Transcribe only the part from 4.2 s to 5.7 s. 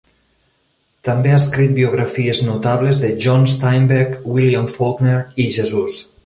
William Faulkner i